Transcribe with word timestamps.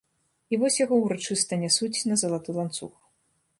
І 0.55 0.57
вось 0.63 0.77
яго 0.85 0.95
ўрачыста 1.01 1.53
нясуць 1.65 2.05
на 2.11 2.19
залаты 2.25 2.49
ланцуг. 2.59 2.93